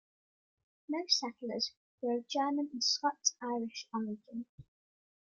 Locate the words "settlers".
1.19-1.73